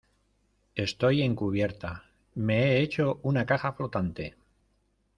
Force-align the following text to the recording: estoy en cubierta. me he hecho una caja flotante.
estoy 0.73 1.21
en 1.21 1.35
cubierta. 1.35 2.05
me 2.33 2.57
he 2.63 2.79
hecho 2.81 3.19
una 3.21 3.45
caja 3.45 3.73
flotante. 3.73 4.35